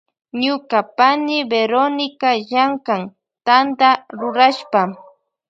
Ñuka 0.43 0.79
pani 0.97 1.37
Verónica 1.51 2.29
llankan 2.51 3.01
Tanta 3.45 3.89
rurashpa. 4.19 4.81